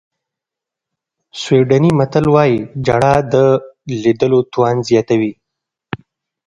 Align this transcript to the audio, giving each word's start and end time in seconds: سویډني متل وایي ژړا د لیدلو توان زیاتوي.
سویډني 1.41 1.91
متل 1.99 2.25
وایي 2.33 2.57
ژړا 2.85 3.15
د 3.33 3.35
لیدلو 4.03 4.39
توان 4.53 4.77
زیاتوي. 4.89 5.33